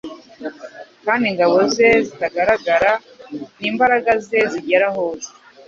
Kandi 1.05 1.23
ingabo 1.31 1.55
ze 1.73 1.89
zitagaragara, 2.07 2.91
n’imbaraga 3.59 4.11
ze 4.27 4.39
zigera 4.51 4.87
hose, 4.95 5.29